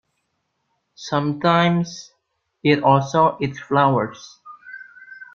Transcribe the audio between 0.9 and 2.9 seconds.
Sometimes it